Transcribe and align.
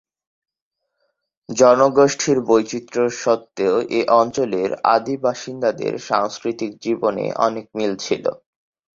জনগোষ্ঠীর 1.49 2.37
বৈচিত্র্য 2.47 3.07
সত্ত্বেও 3.21 3.75
এ 3.91 4.01
অঞ্চলের 4.21 4.69
আদি 4.95 5.15
বাসিন্দাদের 5.23 5.93
সাংস্কৃতিক 6.09 6.71
জীবনে 6.85 7.25
অনেক 7.45 7.65
মিল 7.77 7.93
ছিল। 8.05 8.25